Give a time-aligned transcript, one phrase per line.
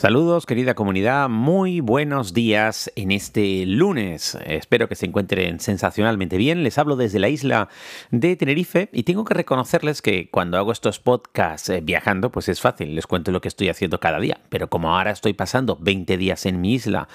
[0.00, 4.38] Saludos querida comunidad, muy buenos días en este lunes.
[4.46, 6.62] Espero que se encuentren sensacionalmente bien.
[6.62, 7.68] Les hablo desde la isla
[8.12, 12.60] de Tenerife y tengo que reconocerles que cuando hago estos podcasts eh, viajando, pues es
[12.60, 14.38] fácil, les cuento lo que estoy haciendo cada día.
[14.50, 17.08] Pero como ahora estoy pasando 20 días en mi isla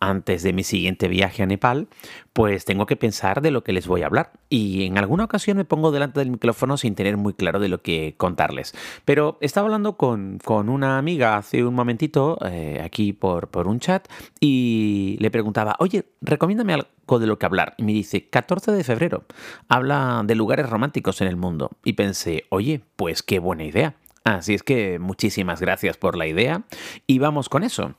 [0.00, 1.88] antes de mi siguiente viaje a Nepal,
[2.32, 4.32] pues tengo que pensar de lo que les voy a hablar.
[4.48, 7.82] Y en alguna ocasión me pongo delante del micrófono sin tener muy claro de lo
[7.82, 8.74] que contarles.
[9.04, 13.80] Pero estaba hablando con, con una amiga hace un momentito eh, aquí por, por un
[13.80, 14.06] chat
[14.38, 17.74] y le preguntaba, oye, recomiéndame algo de lo que hablar.
[17.76, 19.24] Y me dice, 14 de febrero,
[19.68, 21.70] habla de lugares románticos en el mundo.
[21.84, 23.96] Y pensé, oye, pues qué buena idea.
[24.24, 26.64] Así es que muchísimas gracias por la idea
[27.06, 27.94] y vamos con eso.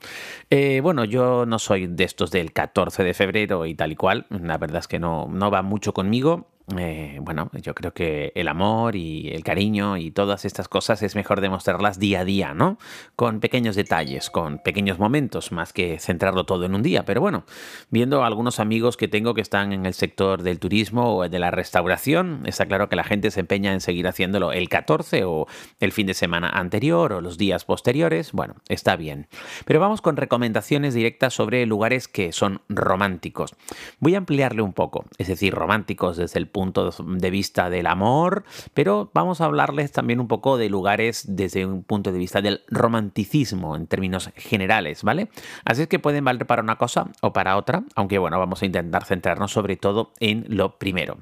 [0.52, 4.28] Eh, bueno, yo no soy de estos del 14 de febrero y tal y cual,
[4.30, 6.48] la verdad es que no, no va mucho conmigo.
[6.77, 11.16] Eh, bueno, yo creo que el amor y el cariño y todas estas cosas es
[11.16, 12.78] mejor demostrarlas día a día, ¿no?
[13.16, 17.04] Con pequeños detalles, con pequeños momentos, más que centrarlo todo en un día.
[17.04, 17.46] Pero bueno,
[17.90, 21.52] viendo algunos amigos que tengo que están en el sector del turismo o de la
[21.52, 25.48] restauración, está claro que la gente se empeña en seguir haciéndolo el 14 o
[25.80, 28.32] el fin de semana anterior o los días posteriores.
[28.32, 29.28] Bueno, está bien.
[29.66, 33.56] Pero vamos con recomendaciones directas sobre lugares que son románticos.
[34.00, 37.87] Voy a ampliarle un poco, es decir, románticos desde el punto punto de vista del
[37.87, 42.41] amor, pero vamos a hablarles también un poco de lugares desde un punto de vista
[42.41, 45.29] del romanticismo en términos generales, ¿vale?
[45.65, 48.65] Así es que pueden valer para una cosa o para otra, aunque bueno, vamos a
[48.65, 51.17] intentar centrarnos sobre todo en lo primero.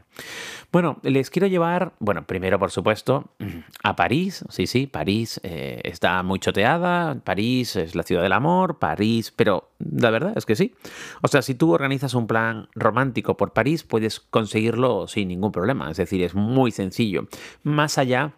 [0.71, 3.31] Bueno, les quiero llevar, bueno, primero por supuesto,
[3.83, 8.77] a París, sí, sí, París eh, está muy choteada, París es la ciudad del amor,
[8.77, 10.75] París, pero la verdad es que sí.
[11.23, 15.89] O sea, si tú organizas un plan romántico por París, puedes conseguirlo sin ningún problema.
[15.89, 17.27] Es decir, es muy sencillo.
[17.63, 18.33] Más allá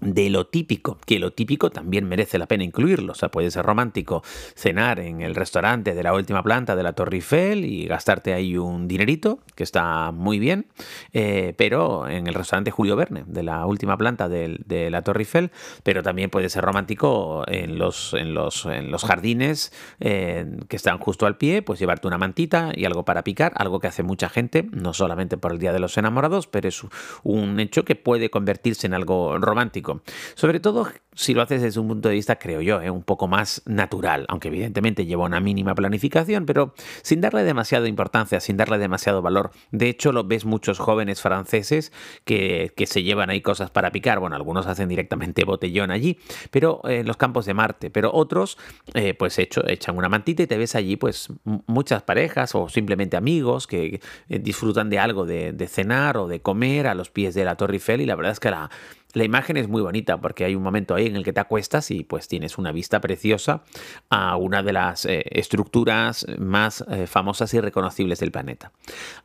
[0.00, 3.12] de lo típico, que lo típico también merece la pena incluirlo.
[3.12, 4.22] O sea, puede ser romántico
[4.54, 8.58] cenar en el restaurante de la última planta de la Torre Eiffel y gastarte ahí
[8.58, 10.66] un dinerito, que está muy bien,
[11.12, 15.50] eh, pero en el restaurante Julio Verne de la última planta de, la Torre Eiffel,
[15.82, 20.98] pero también puede ser romántico en los, en los, en los jardines eh, que están
[20.98, 24.28] justo al pie, pues llevarte una mantita y algo para picar, algo que hace mucha
[24.28, 26.82] gente, no solamente por el Día de los Enamorados, pero es
[27.22, 29.85] un hecho que puede convertirse en algo romántico
[30.34, 32.90] sobre todo si lo haces desde un punto de vista, creo yo, ¿eh?
[32.90, 38.38] un poco más natural, aunque evidentemente lleva una mínima planificación, pero sin darle demasiada importancia,
[38.38, 39.50] sin darle demasiado valor.
[39.70, 41.90] De hecho, lo ves muchos jóvenes franceses
[42.24, 44.20] que, se llevan ahí cosas para picar.
[44.20, 46.18] Bueno, algunos hacen directamente botellón allí,
[46.50, 48.58] pero eh, en los campos de Marte, pero otros,
[48.94, 51.28] eh, pues hecho, echan una mantita y te ves allí, pues
[51.66, 56.86] muchas parejas o simplemente amigos que disfrutan de algo, de, de cenar o de comer
[56.86, 58.70] a los pies de la Torre Eiffel y la verdad es que la,
[59.16, 61.90] la imagen es muy bonita porque hay un momento ahí en el que te acuestas
[61.90, 63.62] y pues tienes una vista preciosa
[64.10, 68.72] a una de las eh, estructuras más eh, famosas y reconocibles del planeta.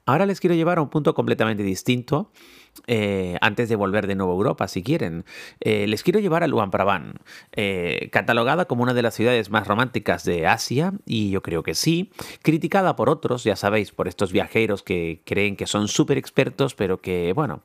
[0.05, 2.31] Ahora les quiero llevar a un punto completamente distinto
[2.87, 5.25] eh, antes de volver de nuevo a Europa, si quieren.
[5.59, 7.15] Eh, les quiero llevar a Luang Prabang,
[7.51, 11.75] eh, catalogada como una de las ciudades más románticas de Asia, y yo creo que
[11.75, 12.11] sí,
[12.41, 17.01] criticada por otros, ya sabéis, por estos viajeros que creen que son súper expertos, pero
[17.01, 17.61] que, bueno,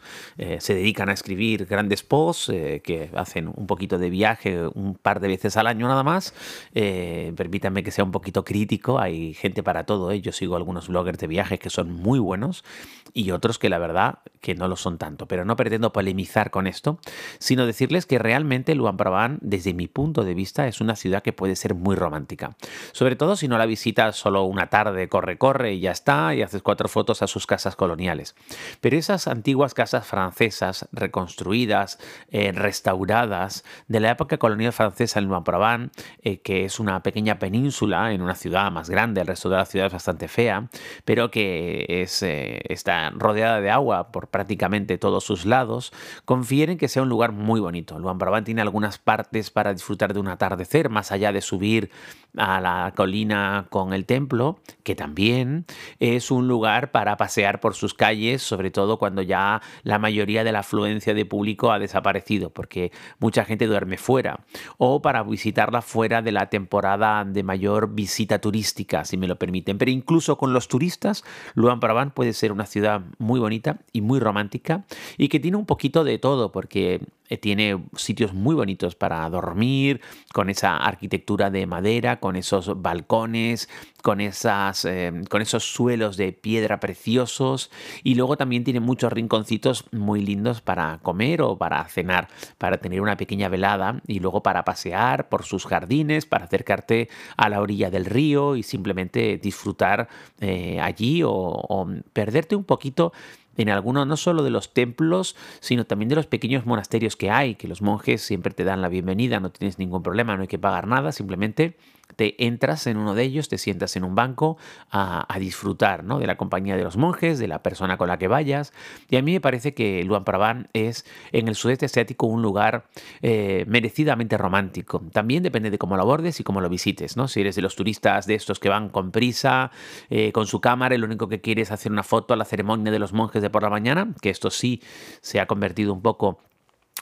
[0.58, 2.52] se dedican a escribir grandes posts,
[2.82, 6.34] que hacen un poquito de viaje un par de veces al año nada más.
[6.72, 11.26] permítanme que sea un poquito crítico, hay gente para todo, yo sigo algunos bloggers de
[11.26, 12.64] viajes que son muy buenos,
[13.12, 16.66] y otros que la verdad que no lo son tanto, pero no pretendo polemizar con
[16.66, 16.98] esto,
[17.38, 21.32] sino decirles que realmente Luang Prabang, desde mi punto de vista, es una ciudad que
[21.32, 22.56] puede ser muy romántica.
[22.92, 26.42] Sobre todo si no la visitas solo una tarde, corre, corre y ya está, y
[26.42, 28.34] haces cuatro fotos a sus casas coloniales.
[28.80, 31.98] Pero esas antiguas casas francesas, reconstruidas,
[32.30, 35.90] eh, restauradas, de la época colonial francesa en Luang Prabang,
[36.22, 39.64] eh, que es una pequeña península en una ciudad más grande, el resto de la
[39.64, 40.68] ciudad es bastante fea,
[41.04, 45.92] pero que es, eh, está rodeada de agua por prácticamente de todos sus lados,
[46.24, 47.98] confieren que sea un lugar muy bonito.
[47.98, 51.90] Luang Prabang tiene algunas partes para disfrutar de un atardecer, más allá de subir
[52.36, 55.64] a la colina con el templo, que también
[56.00, 60.52] es un lugar para pasear por sus calles, sobre todo cuando ya la mayoría de
[60.52, 64.40] la afluencia de público ha desaparecido, porque mucha gente duerme fuera,
[64.78, 69.78] o para visitarla fuera de la temporada de mayor visita turística, si me lo permiten.
[69.78, 71.24] Pero incluso con los turistas,
[71.54, 74.75] Luang Prabang puede ser una ciudad muy bonita y muy romántica
[75.18, 80.00] y que tiene un poquito de todo porque eh, tiene sitios muy bonitos para dormir,
[80.32, 83.68] con esa arquitectura de madera, con esos balcones,
[84.02, 87.70] con, esas, eh, con esos suelos de piedra preciosos
[88.04, 92.28] y luego también tiene muchos rinconcitos muy lindos para comer o para cenar,
[92.58, 97.48] para tener una pequeña velada y luego para pasear por sus jardines, para acercarte a
[97.48, 100.08] la orilla del río y simplemente disfrutar
[100.40, 103.12] eh, allí o perderte un poquito
[103.56, 107.54] en algunos no solo de los templos, sino también de los pequeños monasterios que hay,
[107.54, 110.58] que los monjes siempre te dan la bienvenida, no tienes ningún problema, no hay que
[110.58, 111.76] pagar nada, simplemente
[112.14, 114.56] te entras en uno de ellos, te sientas en un banco
[114.90, 116.18] a, disfrutar ¿no?
[116.18, 118.72] de la compañía de los monjes, de la persona con la que vayas.
[119.10, 122.86] Y a mí me parece que Luang Prabang es en el sudeste asiático un lugar
[123.20, 125.02] eh, merecidamente romántico.
[125.12, 127.16] También depende de cómo lo abordes y cómo lo visites.
[127.16, 127.28] ¿no?
[127.28, 129.70] Si eres de los turistas de estos que van con prisa,
[130.08, 132.44] eh, con su cámara, y lo único que quieres es hacer una foto a la
[132.44, 134.82] ceremonia de los monjes de por la mañana, que esto sí
[135.20, 136.38] se ha convertido un poco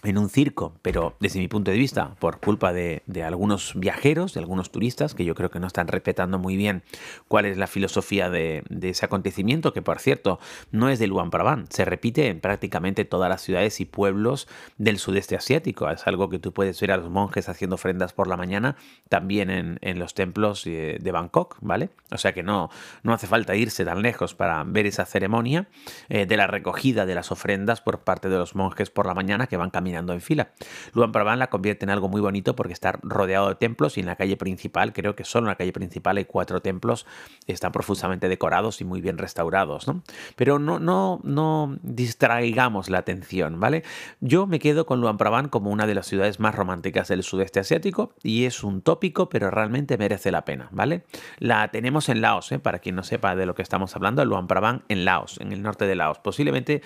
[0.02, 4.40] en un circo, pero desde mi punto de vista, por culpa de, algunos viajeros, de
[4.40, 6.82] algunos turistas, que yo creo que no están respetando muy bien
[7.26, 10.38] cuál es la filosofía de, ese acontecimiento, que por cierto
[10.70, 14.46] no es de Luang Prabang, se repite en prácticamente todas las ciudades y pueblos
[14.76, 15.88] del sudeste asiático.
[15.88, 18.76] Es algo que tú puedes ver a los monjes haciendo ofrendas por la mañana,
[19.08, 21.90] también en, los templos de, Bangkok, ¿vale?
[22.10, 22.68] O sea que no,
[23.04, 25.68] no hace falta irse tan lejos para ver esa ceremonia
[26.08, 29.46] eh, de la recogida de las ofrendas por parte de los monjes por la mañana
[29.46, 30.50] que van en fila.
[30.92, 34.06] Luan Prabang la convierte en algo muy bonito porque está rodeado de templos y en
[34.06, 37.06] la calle principal, creo que solo en la calle principal hay cuatro templos,
[37.46, 40.02] están profusamente decorados y muy bien restaurados, ¿no?
[40.36, 43.84] Pero no, no, no distraigamos la atención, ¿vale?
[44.20, 47.60] Yo me quedo con Luang Prabang como una de las ciudades más románticas del sudeste
[47.60, 51.04] asiático y es un tópico, pero realmente merece la pena, ¿vale?
[51.38, 52.58] La tenemos en Laos, ¿eh?
[52.58, 55.62] para quien no sepa de lo que estamos hablando, Luang Prabang en Laos, en el
[55.62, 56.18] norte de Laos.
[56.18, 56.82] Posiblemente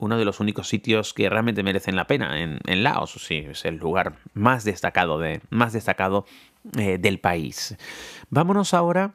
[0.00, 3.12] uno de los únicos sitios que realmente merecen la pena en, Laos.
[3.12, 6.26] Sí, es el lugar más destacado, de, más destacado
[6.78, 7.76] eh, del país.
[8.30, 9.14] Vámonos ahora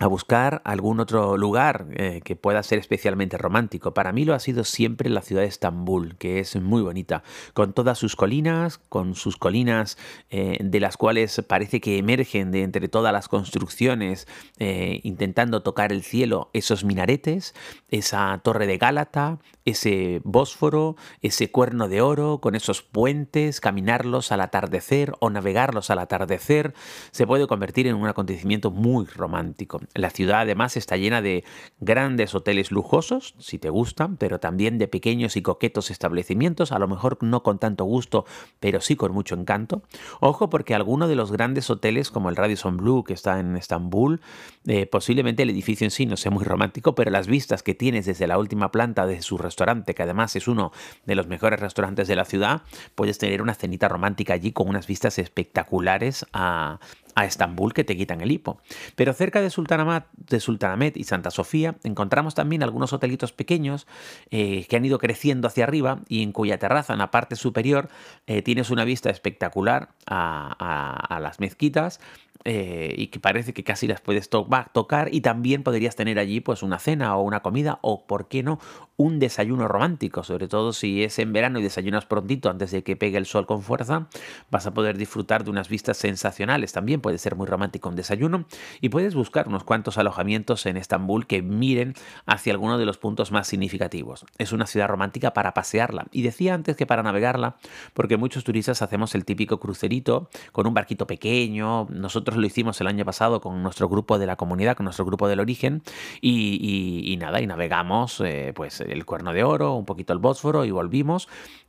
[0.00, 3.94] a buscar algún otro lugar eh, que pueda ser especialmente romántico.
[3.94, 7.22] Para mí lo ha sido siempre la ciudad de Estambul, que es muy bonita,
[7.52, 9.98] con todas sus colinas, con sus colinas
[10.30, 14.26] eh, de las cuales parece que emergen de entre todas las construcciones,
[14.58, 17.54] eh, intentando tocar el cielo, esos minaretes,
[17.88, 24.40] esa torre de Gálata, ese Bósforo, ese cuerno de oro, con esos puentes, caminarlos al
[24.40, 26.74] atardecer o navegarlos al atardecer,
[27.10, 29.80] se puede convertir en un acontecimiento muy romántico.
[29.94, 31.44] La ciudad además está llena de
[31.80, 36.88] grandes hoteles lujosos, si te gustan, pero también de pequeños y coquetos establecimientos, a lo
[36.88, 38.24] mejor no con tanto gusto,
[38.60, 39.82] pero sí con mucho encanto.
[40.20, 44.20] Ojo porque algunos de los grandes hoteles, como el Radisson Blue que está en Estambul,
[44.66, 48.06] eh, posiblemente el edificio en sí no sea muy romántico, pero las vistas que tienes
[48.06, 50.72] desde la última planta de su restaurante, que además es uno
[51.04, 52.62] de los mejores restaurantes de la ciudad,
[52.94, 56.78] puedes tener una cenita romántica allí con unas vistas espectaculares a,
[57.14, 58.60] a Estambul que te quitan el hipo.
[58.96, 63.86] Pero cerca de Sultanamet, y Santa Sofía encontramos también algunos hotelitos pequeños
[64.30, 67.88] eh, que han ido creciendo hacia arriba y en cuya terraza, en la parte superior,
[68.26, 72.00] eh, tienes una vista espectacular a las mezquitas
[72.44, 76.62] eh, y que parece que casi las puedes tocar y también podrías tener allí pues
[76.62, 78.58] una cena o una comida o, ¿por qué no?,
[78.96, 82.94] un desayuno romántico, sobre todo si es en verano y desayunas prontito antes de que
[82.94, 84.08] pegue el sol con fuerza,
[84.50, 86.72] vas a poder disfrutar de unas vistas sensacionales.
[86.72, 88.46] También puede ser muy romántico un desayuno
[88.80, 91.94] y puedes buscar unos cuantos alojamientos en Estambul que miren
[92.26, 94.24] hacia alguno de los puntos más significativos.
[94.38, 97.56] Es una ciudad romántica para pasearla y decía antes que para navegarla,
[97.94, 102.86] porque muchos turistas hacemos el típico crucerito con un barquito pequeño, nosotros lo hicimos el
[102.86, 105.82] año pasado con nuestro grupo de la comunidad, con nuestro grupo del origen,
[106.20, 110.70] y, nada, y navegamos eh, pues el Cuerno de Oro, un poquito el Bósforo y
[110.70, 111.28] volvimos.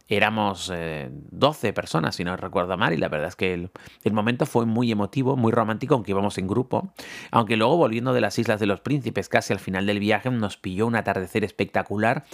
[0.09, 4.45] Éramos 12 eh, personas, si no recuerdo mal, y la verdad es que el, momento
[4.45, 6.93] fue muy emotivo, muy romántico, aunque íbamos en grupo.
[7.31, 10.57] Aunque luego, volviendo de las Islas de los Príncipes, casi al final del viaje, nos
[10.57, 12.25] pilló un atardecer espectacular.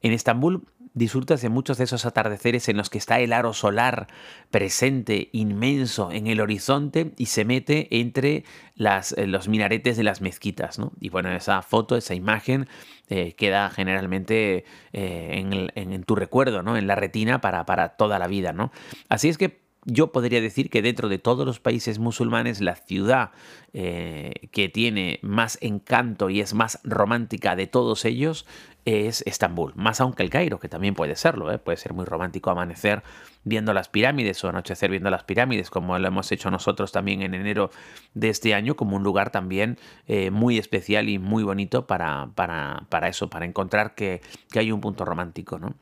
[0.00, 4.08] En Estambul disfrutas de muchos de esos atardeceres en los que está el aro solar
[4.50, 8.44] presente, inmenso en el horizonte y se mete entre
[8.74, 10.78] las, eh, los minaretes de las mezquitas.
[10.78, 10.92] ¿no?
[11.00, 12.68] Y bueno, esa foto, esa imagen
[13.08, 16.76] eh, queda generalmente eh, en, tu recuerdo, ¿no?
[16.76, 18.52] en la retina para, para toda la vida.
[18.52, 18.72] ¿no?
[19.08, 23.30] Así es que yo podría decir que dentro de todos los países musulmanes, la ciudad
[23.72, 28.46] eh, que tiene más encanto y es más romántica de todos ellos
[28.84, 31.58] es Estambul, más aún que el Cairo, que también puede serlo, ¿eh?
[31.58, 33.02] puede ser muy romántico amanecer
[33.44, 37.34] viendo las pirámides o anochecer viendo las pirámides, como lo hemos hecho nosotros también en
[37.34, 37.70] enero
[38.14, 42.84] de este año, como un lugar también eh, muy especial y muy bonito para, para,
[42.88, 44.20] para eso, para encontrar que,
[44.50, 45.74] que hay un punto romántico, ¿no?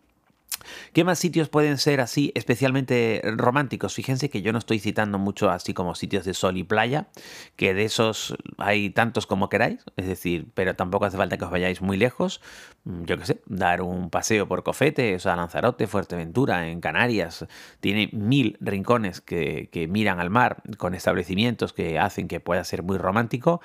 [0.93, 3.95] ¿Qué más sitios pueden ser así especialmente románticos?
[3.95, 7.09] Fíjense que yo no estoy citando mucho así como sitios de sol y playa,
[7.57, 11.51] que de esos hay tantos como queráis, es decir, pero tampoco hace falta que os
[11.51, 12.41] vayáis muy lejos.
[12.85, 17.47] Mm, yo qué sé, dar un paseo por Cofete, o sea, Lanzarote, Fuerteventura, en Canarias.
[17.81, 22.83] Tiene mil rincones que, que miran al mar con establecimientos que hacen que pueda ser
[22.83, 23.61] muy romántico.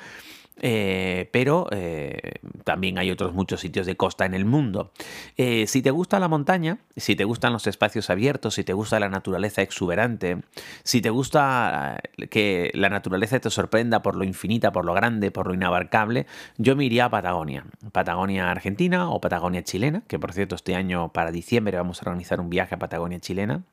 [0.61, 2.33] Eh, pero eh,
[2.63, 4.91] también hay otros muchos sitios de costa en el mundo.
[5.35, 8.99] Eh, si te gusta la montaña, si te gustan los espacios abiertos, si te gusta
[8.99, 10.41] la naturaleza exuberante,
[10.83, 15.47] si te gusta que la naturaleza te sorprenda por lo infinita, por lo grande, por
[15.47, 17.65] lo inabarcable, yo me iría a Patagonia.
[17.91, 22.39] Patagonia Argentina o Patagonia chilena, que por cierto este año para diciembre vamos a organizar
[22.39, 23.63] un viaje a Patagonia chilena.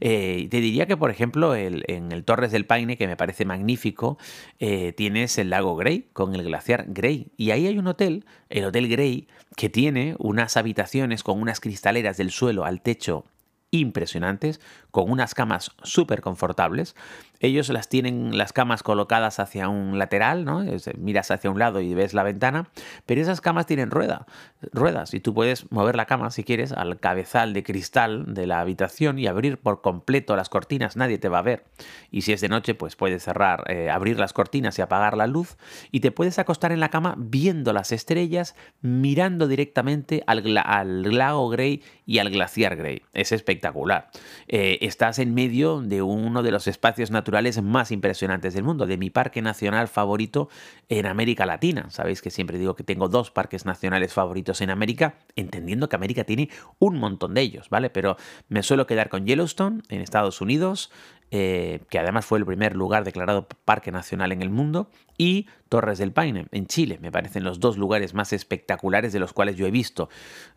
[0.00, 4.18] te diría que por ejemplo en el Torres del Paine, que me parece magnífico,
[4.58, 7.32] tienes el lago Grey con el glaciar Grey.
[7.36, 12.16] Y ahí hay un hotel, el Hotel Grey, que tiene unas habitaciones con unas cristaleras
[12.16, 13.24] del suelo al techo
[13.70, 14.60] impresionantes,
[14.90, 16.94] con unas camas súper confortables.
[17.42, 20.62] Ellos las tienen las camas colocadas hacia un lateral, ¿no?
[20.98, 22.68] miras hacia un lado y ves la ventana,
[23.06, 24.26] pero esas camas tienen rueda,
[24.72, 28.60] ruedas y tú puedes mover la cama si quieres al cabezal de cristal de la
[28.60, 31.64] habitación y abrir por completo las cortinas, nadie te va a ver.
[32.10, 35.26] Y si es de noche, pues puedes cerrar, eh, abrir las cortinas y apagar la
[35.26, 35.56] luz
[35.90, 41.48] y te puedes acostar en la cama viendo las estrellas, mirando directamente al, al lago
[41.48, 43.02] Grey y al glaciar Grey.
[43.14, 44.10] Es espectacular.
[44.48, 48.96] Eh, estás en medio de uno de los espacios naturales más impresionantes del mundo, de
[48.96, 50.48] mi parque nacional favorito
[50.88, 51.90] en América Latina.
[51.90, 56.24] Sabéis que siempre digo que tengo dos parques nacionales favoritos en América, entendiendo que América
[56.24, 57.90] tiene un montón de ellos, ¿vale?
[57.90, 58.16] Pero
[58.48, 60.90] me suelo quedar con Yellowstone en Estados Unidos,
[61.30, 64.88] eh, que además fue el primer lugar declarado parque nacional en el mundo,
[65.20, 66.98] y Torres del Paine, en Chile.
[67.02, 70.08] Me parecen los dos lugares más espectaculares de los cuales yo he visto.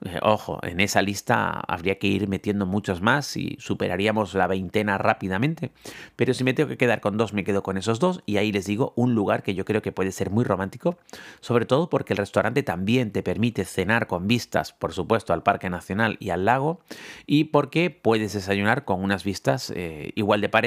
[0.06, 4.98] Eh, ojo, en esa lista habría que ir metiendo muchos más y superaríamos la veintena
[4.98, 5.72] rápidamente.
[6.16, 8.24] Pero si me tengo que quedar con dos, me quedo con esos dos.
[8.26, 10.98] Y ahí les digo un lugar que yo creo que puede ser muy romántico,
[11.42, 15.70] sobre todo porque el restaurante también te permite cenar con vistas, por supuesto, al Parque
[15.70, 16.80] Nacional y al lago,
[17.28, 20.63] y porque puedes desayunar con unas vistas eh, igual de parecidas.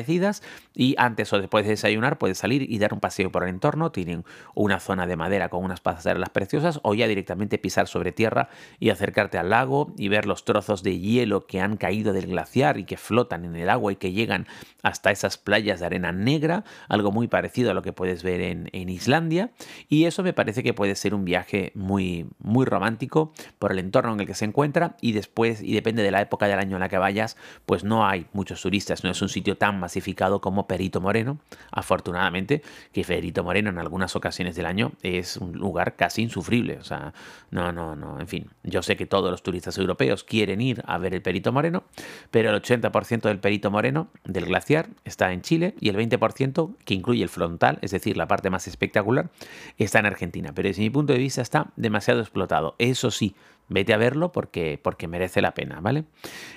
[0.74, 3.90] Y antes o después de desayunar, puedes salir y dar un paseo por el entorno
[3.90, 4.24] tienen
[4.54, 8.48] una zona de madera con unas pasarelas preciosas, o ya directamente pisar sobre tierra
[8.78, 12.78] y acercarte al lago y ver los trozos de hielo que han caído del glaciar
[12.78, 14.46] y que flotan en el agua y que llegan
[14.82, 18.86] hasta esas playas de arena negra, algo muy parecido a lo que puedes ver en,
[18.86, 19.50] Islandia.
[19.88, 24.12] Y eso me parece que puede ser un viaje muy, muy romántico por el entorno
[24.14, 26.80] en el que se encuentra y después, y depende de la época del año en
[26.80, 27.36] la que vayas,
[27.66, 31.38] pues no hay muchos turistas, no es un sitio tan masificado como Perito Moreno,
[31.70, 32.60] afortunadamente,
[32.92, 36.76] que Perito Moreno en algunas ocasiones del año es un lugar casi insufrible.
[36.78, 37.14] O sea,
[37.52, 38.18] no, no, no.
[38.18, 41.52] En fin, yo sé que todos los turistas europeos quieren ir a ver el Perito
[41.52, 41.84] Moreno,
[42.32, 46.94] pero el 80% del Perito Moreno del glaciar está en Chile y el 20%, que
[46.94, 49.30] incluye el frontal, es decir, la parte más espectacular,
[49.78, 50.50] está en Argentina.
[50.52, 52.74] Pero desde mi punto de vista está demasiado explotado.
[52.78, 53.36] Eso sí,
[53.68, 56.04] Vete a verlo porque, porque merece la pena, ¿vale?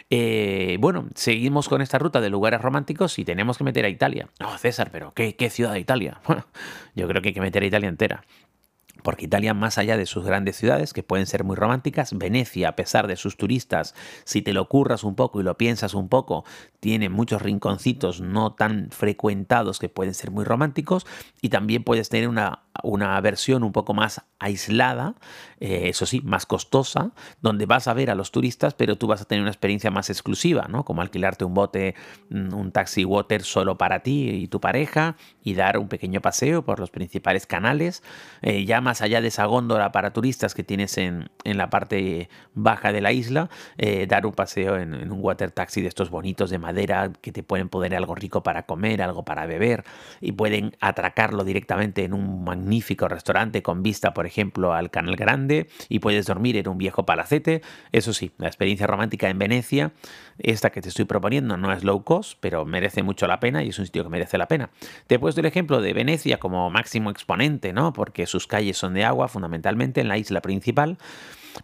[0.09, 4.29] Eh, bueno, seguimos con esta ruta de lugares románticos y tenemos que meter a Italia.
[4.39, 6.21] No, César, pero ¿qué, qué ciudad de Italia?
[6.95, 8.23] Yo creo que hay que meter a Italia entera.
[9.03, 12.75] Porque Italia, más allá de sus grandes ciudades, que pueden ser muy románticas, Venecia, a
[12.75, 16.43] pesar de sus turistas, si te lo curras un poco y lo piensas un poco,
[16.79, 21.05] tiene muchos rinconcitos no tan frecuentados que pueden ser muy románticos
[21.41, 25.15] y también puedes tener una, una versión un poco más aislada,
[25.59, 27.11] eh, eso sí, más costosa,
[27.41, 30.09] donde vas a ver a los turistas, pero tú vas a tener una experiencia más
[30.09, 30.85] exclusiva, ¿no?
[30.85, 31.95] Como alquilarte un bote,
[32.29, 36.63] mm, un taxi water solo para ti y tu pareja y dar un pequeño paseo
[36.63, 38.01] por los principales canales.
[38.41, 42.91] Eh, ya más allá de esa góndola para turistas que tienes en, la parte baja
[42.93, 46.49] de la isla, eh, dar un paseo en, en, un water taxi de estos bonitos
[46.49, 49.83] de madera que te pueden poner algo rico para comer, algo para beber
[50.21, 52.68] y pueden atracarlo directamente en un magnífico
[53.07, 57.61] restaurante con vista, por ejemplo, al Canal Grande y puedes dormir en un viejo palacete.
[57.91, 59.91] Eso sí, la experiencia romántica en Venecia,
[60.37, 63.69] esta que te estoy proponiendo, no es low cost, pero merece mucho la pena y
[63.69, 64.69] es un sitio que merece la pena.
[65.07, 67.93] Te he puesto el ejemplo de Venecia como máximo exponente, ¿no?
[67.93, 70.97] Porque sus calles son de agua, fundamentalmente en la isla principal.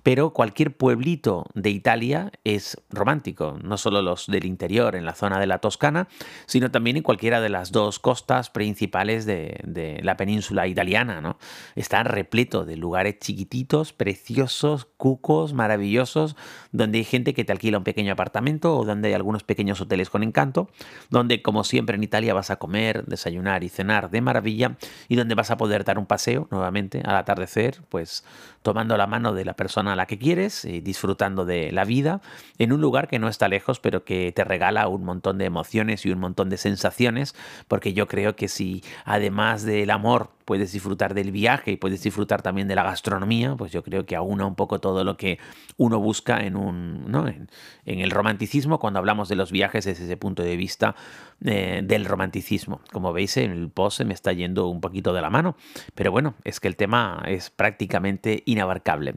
[0.03, 5.39] Pero cualquier pueblito de Italia es romántico, no solo los del interior, en la zona
[5.39, 6.07] de la Toscana,
[6.45, 11.21] sino también en cualquiera de las dos costas principales de, la península italiana.
[11.21, 11.37] ¿no?
[11.75, 16.35] Está repleto de lugares chiquititos, preciosos, cucos, maravillosos,
[16.71, 20.09] donde hay gente que te alquila un pequeño apartamento o donde hay algunos pequeños hoteles
[20.09, 20.69] con encanto,
[21.09, 24.77] donde como siempre en Italia vas a comer, desayunar y cenar de maravilla
[25.07, 28.23] y donde vas a poder dar un paseo nuevamente al atardecer, pues
[28.61, 32.21] tomando la mano de la persona a la que quieres y disfrutando de la vida
[32.57, 36.05] en un lugar que no está lejos, pero que te regala un montón de emociones
[36.05, 37.35] y un montón de sensaciones,
[37.67, 42.41] porque yo creo que si además del amor puedes disfrutar del viaje y puedes disfrutar
[42.43, 45.39] también de la gastronomía, pues yo creo que aúna un poco todo lo que
[45.77, 47.27] uno busca en un ¿no?
[47.27, 47.49] en,
[47.85, 50.95] el romanticismo cuando hablamos de los viajes desde ese punto de vista
[51.43, 52.81] eh, del romanticismo.
[52.91, 55.55] Como veis, en el post se me está yendo un poquito de la mano,
[55.95, 59.15] pero bueno, es que el tema es prácticamente inabarcable.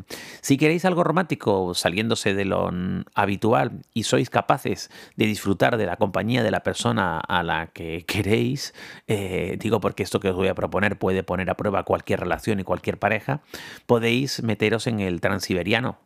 [0.48, 2.70] Si queréis algo romántico saliéndose de lo
[3.14, 8.06] habitual y sois capaces de disfrutar de la compañía de la persona a la que
[8.06, 8.72] queréis,
[9.08, 12.60] eh, digo porque esto que os voy a proponer puede poner a prueba cualquier relación
[12.60, 13.42] y cualquier pareja,
[13.84, 15.98] podéis meteros en el transiberiano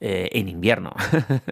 [0.00, 0.94] eh, en invierno.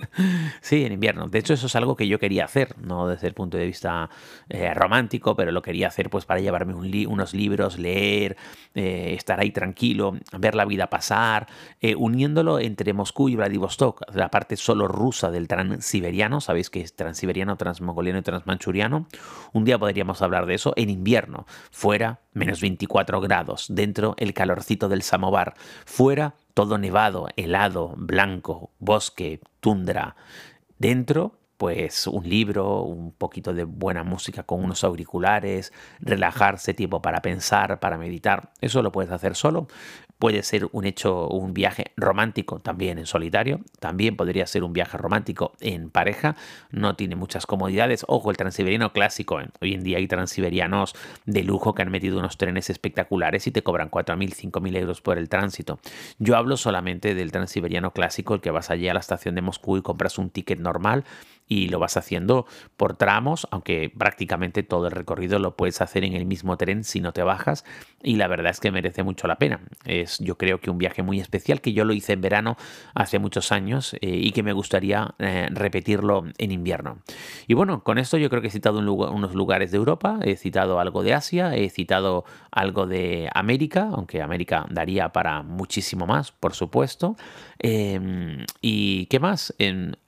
[0.63, 1.29] sí, en invierno.
[1.29, 4.09] De hecho, eso es algo que yo quería hacer, no desde el punto de vista
[4.49, 8.39] eh, romántico, pero lo quería hacer pues para llevarme unos libros, leer,
[8.73, 11.47] estar ahí tranquilo, ver la vida pasar,
[12.39, 17.57] uniéndolo entre Moscú y Vladivostok, la parte solo rusa del transiberiano, sabéis que es transiberiano,
[17.57, 19.07] transmongoliano y transmanchuriano.
[19.53, 24.89] Un día podríamos hablar de eso en invierno, fuera menos 24 grados, dentro el calorcito
[24.89, 25.55] del samovar,
[25.85, 30.15] fuera todo nevado, helado, blanco, bosque, tundra,
[30.79, 37.21] dentro pues un libro, un poquito de buena música con unos auriculares, relajarse, tiempo para
[37.21, 38.53] pensar, para meditar.
[38.61, 39.67] Eso lo puedes hacer solo.
[40.19, 43.61] Puede ser un hecho, un viaje romántico también en solitario.
[43.79, 46.35] También podría ser un viaje romántico en pareja.
[46.71, 48.05] No tiene muchas comodidades.
[48.09, 49.39] Ojo, el transiberiano clásico.
[49.61, 53.63] Hoy en día hay transiberianos de lujo que han metido unos trenes espectaculares y te
[53.63, 55.79] cobran 4.000, 5.000 euros por el tránsito.
[56.19, 59.77] Yo hablo solamente del transiberiano clásico, el que vas allí a la estación de Moscú
[59.77, 61.05] y compras un ticket normal
[61.49, 62.47] y lo vas haciendo
[62.77, 67.01] por tramos, aunque prácticamente todo el recorrido lo puedes hacer en el mismo tren si
[67.01, 67.65] no te bajas
[68.03, 69.61] y la verdad es que merece mucho la pena.
[70.19, 72.57] Yo creo que un viaje muy especial que yo lo hice en verano
[72.95, 76.99] hace muchos años eh, y que me gustaría eh, repetirlo en invierno.
[77.47, 80.81] Y bueno, con esto yo creo que he citado unos lugares de Europa, he citado
[80.81, 86.55] algo de Asia, he citado algo de América, aunque América daría para muchísimo más, por
[86.55, 87.17] supuesto.
[87.59, 89.55] Em, ¿Y qué más?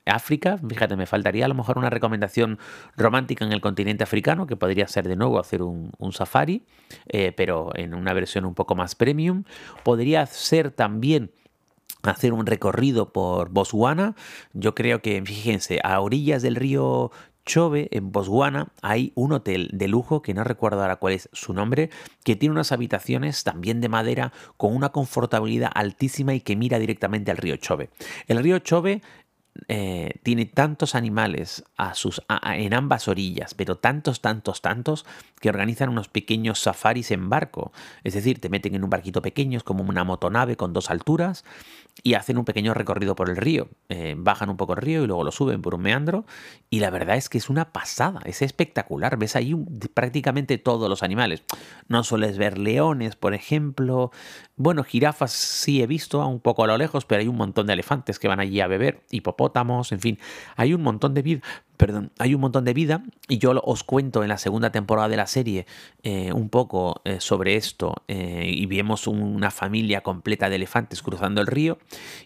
[0.07, 2.59] África, fíjate, me faltaría a lo mejor una recomendación
[2.97, 6.65] romántica en el continente africano, que podría ser de nuevo hacer un, safari,
[7.07, 9.45] eh, pero en una versión un poco más premium.
[9.85, 11.31] Podría ser también
[12.03, 14.15] hacer un recorrido por Botswana.
[14.53, 17.11] Yo creo que, fíjense, a orillas del río
[17.47, 21.53] Chove, en Botswana, hay un hotel de lujo, que no recuerdo ahora cuál es su
[21.53, 21.91] nombre,
[22.23, 27.31] que tiene unas habitaciones también de madera con una confortabilidad altísima y que mira directamente
[27.31, 27.91] al río Chove.
[28.29, 29.03] El río Chove
[29.69, 35.07] eh, tiene tantos animales a sus, en ambas orillas, pero tantos, tantos, tantos,
[35.41, 37.73] que organizan unos pequeños safaris en barco.
[38.05, 41.45] Es decir, te meten en un barquito pequeño, es como una motonave con dos alturas,
[42.03, 43.69] y hacen un pequeño recorrido por el río.
[43.89, 46.25] Eh, bajan un poco el río y luego lo suben por un meandro,
[46.69, 49.19] y la verdad es que es una pasada, es espectacular.
[49.19, 49.55] Ves ahí
[49.95, 51.43] prácticamente todos los animales.
[51.89, 54.11] No sueles ver leones, por ejemplo.
[54.57, 57.73] Bueno, jirafas sí he visto, un poco a lo lejos, pero hay un montón de
[57.73, 59.03] elefantes que van allí a beber,
[59.40, 60.18] hipopótamos, en fin,
[60.57, 61.40] hay un montón de vida
[61.81, 65.16] perdón, hay un montón de vida y yo os cuento en la segunda temporada de
[65.16, 65.64] la serie
[66.03, 71.40] eh, un poco eh, sobre esto eh, y vemos una familia completa de elefantes cruzando
[71.40, 71.79] el río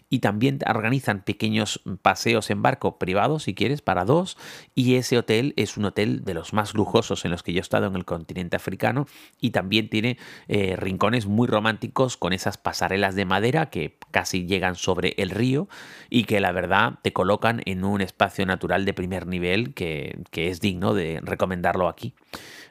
[0.09, 4.37] y también organizan pequeños paseos en barco privados si quieres para dos
[4.75, 7.61] y ese hotel es un hotel de los más lujosos en los que yo he
[7.61, 9.07] estado en el continente africano
[9.39, 10.17] y también tiene
[10.49, 15.69] rincones muy románticos con esas pasarelas de madera que casi llegan sobre el río
[16.09, 20.59] y que la verdad te colocan en un espacio natural de primer nivel que, es
[20.59, 22.13] digno de recomendarlo aquí.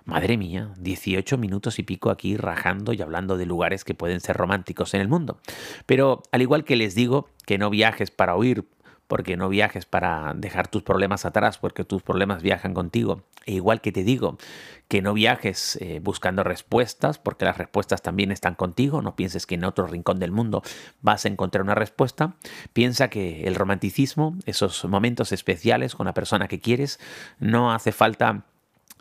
[0.05, 4.37] Madre mía, 18 minutos y pico aquí rajando y hablando de lugares que pueden ser
[4.37, 5.39] románticos en el mundo.
[5.87, 8.65] Pero al igual que les digo que no viajes para huir,
[9.07, 13.23] porque no viajes para dejar tus problemas atrás, porque tus problemas viajan contigo.
[13.47, 14.39] E igual que te digo
[14.89, 19.55] que no viajes eh, buscando respuestas, porque las respuestas también están contigo, no pienses que
[19.57, 20.63] en otro rincón del mundo
[21.03, 22.37] vas a encontrar una respuesta.
[22.73, 26.99] Piensa que el romanticismo, esos momentos especiales con la persona que quieres,
[27.39, 28.45] no hace falta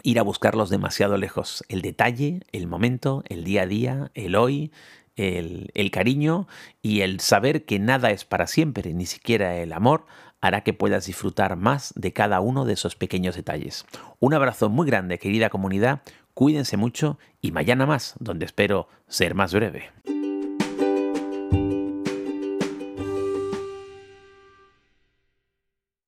[0.04, 1.64] ir a buscarlos demasiado lejos.
[1.70, 4.72] El detalle, el momento, el día a día, el hoy,
[5.16, 6.48] el, cariño
[6.82, 10.06] y el saber que nada es para siempre, ni siquiera el amor,
[10.42, 13.86] hará que puedas disfrutar más de cada uno de esos pequeños detalles.
[14.20, 16.02] Un abrazo muy grande, querida comunidad,
[16.34, 19.92] cuídense mucho y mañana más, donde espero ser más breve.